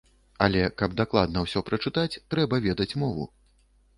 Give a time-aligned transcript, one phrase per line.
[0.45, 3.29] Але, каб дакладна ўсё прачытаць, трэба ведаць мову.